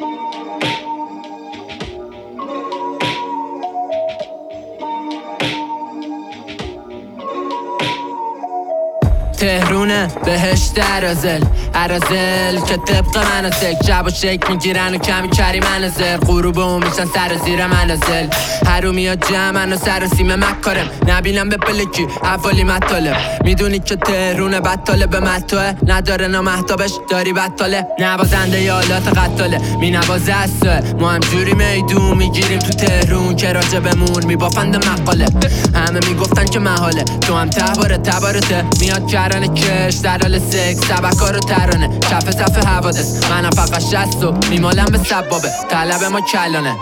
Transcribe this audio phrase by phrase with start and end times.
[0.00, 0.29] Thank you.
[9.40, 11.42] تهرونه بهش درازل
[11.74, 17.04] عرازل که طبق منازل جب و شک می‌گیرن و کمی کری منازل غروب و میشن
[17.14, 18.26] سر زیر منازل
[18.66, 20.90] هرو میاد جمعن و سر سیم مکارم.
[21.08, 23.16] نبینم به پلکی اولی مطالب.
[23.44, 27.86] می‌دونی که تهرونه بطاله به مطاله نداره نامحتابش داری بطاله.
[27.98, 30.34] نوازنده یالات قطاله می نوازه
[30.98, 35.26] ما هم جوری میدون می‌گیریم تو تهرون که راجع بمون میبافند مقاله.
[35.90, 37.04] همه می‌گفتن که محاله.
[37.04, 40.80] تو هم تباره تبارته میاد کرانه کش در حال سکس.
[40.88, 41.98] سبکا رو ترانه.
[41.98, 43.30] کف صف حوادث.
[43.30, 45.50] منم فقط شست و میمالم به سبابه.
[45.70, 46.76] طلب ما کلانه.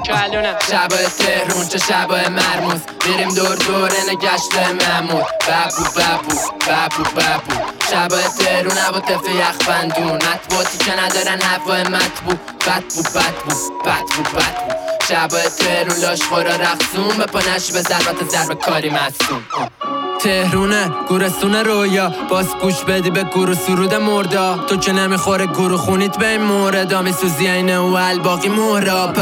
[0.71, 2.81] شبای تهرون چه شبای مرموز.
[3.09, 6.35] میریم دور دور نگشت ممور ببو ببو
[6.67, 12.35] ببو ببو شبای تهرون هوا تف یخ بندون مطبوعاتی که ندارن هوای مطبوع
[12.67, 14.75] بدبو بدبو بدبو بدبو
[15.09, 19.45] شبای تهرون لاش خورا رقصون به پانش به ضربت ضرب کاری مستون
[20.21, 22.13] تهرونه گورستون رویا.
[22.31, 24.59] باز گوش بدی به گورو سرود مردا.
[24.69, 29.13] تو که نمی‌خوره گورو خونیت به این موردا میسوزی اینه و الباقی مهرا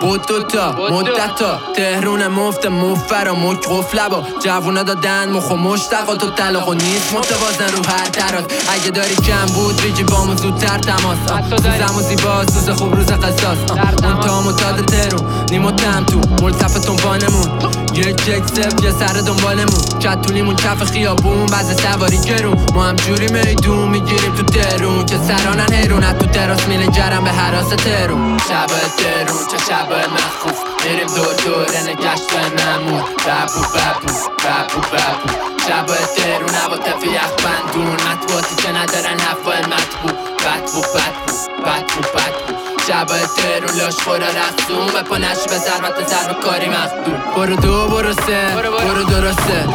[0.00, 6.14] بود دوتا مدتا تهرون مفت مفر و مک قفله با جوونه دادن مخ و مشتقا
[6.16, 10.78] تو طلاق و نیست متوازن رو هر تراز اگه داری کم بود بگی بامو زودتر
[10.78, 11.18] تماس.
[11.50, 13.58] سوزم و زیبا سوز خوب روز قصاص.
[14.04, 16.20] اون تا متاد تهرون نیمو تم تو.
[16.44, 17.58] ملتفتون بانمون
[17.94, 19.80] یک یک سف یه سر دنبالمون.
[20.26, 22.66] طولیمون کف خیابون بعض سواری گرون.
[22.74, 27.30] ما هم جوری میدون می‌گیریم تو ترون که سرانن هیرون تو تراس میل جرم به
[27.30, 28.38] حراس ترون.
[28.38, 30.58] شب ترون چه شب مخوف.
[30.84, 35.28] میریم دور دور نگشت نمون ببو ببو ببو ببو
[35.68, 40.12] شب ترون هوا تف یخ بندون مطبوعاتی که ندارن هفای مطبوع.
[40.38, 42.56] بدبو بدبو بدبو بدبو
[42.88, 48.12] شب تهرون لاش خورا رخصون به پانش به ضربت ضرب کاری مخدون برو دو برو
[48.12, 48.54] سه.
[48.54, 49.66] برو درسته.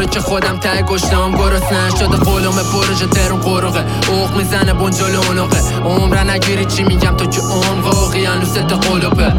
[0.00, 1.30] برو که خودم تای گشتم.
[1.32, 7.26] گرسنه شده قولم پروژه تهرون قروقه اوق می‌زنه بونجل اونوقه عمره نگیری چی میگم تو
[7.26, 7.86] که عمق.
[7.86, 9.32] اقیانوس قلوبه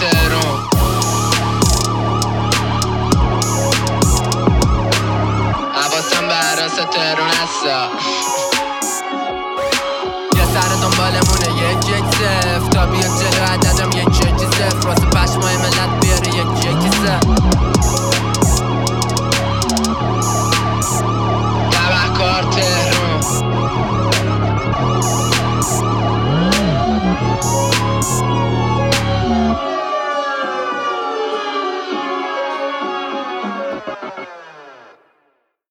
[0.00, 0.60] تهرون
[5.74, 6.28] حواسم